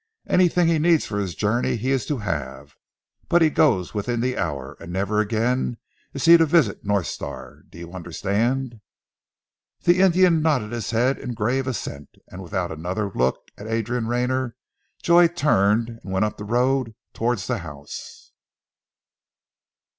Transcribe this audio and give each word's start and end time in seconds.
Anything 0.27 0.67
he 0.67 0.79
needs 0.79 1.05
for 1.05 1.19
his 1.19 1.35
journey 1.35 1.75
he 1.77 1.91
is 1.91 2.07
to 2.07 2.17
have; 2.17 2.73
but 3.29 3.43
he 3.43 3.51
goes 3.51 3.93
within 3.93 4.19
the 4.19 4.35
hour, 4.35 4.75
and 4.79 4.91
never 4.91 5.19
again 5.19 5.77
is 6.11 6.25
he 6.25 6.37
to 6.37 6.45
visit 6.47 6.83
North 6.83 7.05
Star. 7.05 7.61
Do 7.69 7.77
you 7.77 7.93
understand?" 7.93 8.81
The 9.83 9.99
Indian 9.99 10.41
nodded 10.41 10.71
his 10.71 10.89
head 10.89 11.19
in 11.19 11.35
grave 11.35 11.67
assent, 11.67 12.15
and 12.29 12.41
without 12.41 12.71
another 12.71 13.11
look 13.13 13.49
at 13.59 13.67
Adrian 13.67 14.07
Rayner, 14.07 14.55
Joy 15.03 15.27
turned 15.27 15.89
and 16.01 16.11
went 16.11 16.25
up 16.25 16.37
the 16.37 16.45
road 16.45 16.95
towards 17.13 17.45
the 17.45 17.59
house. 17.59 18.31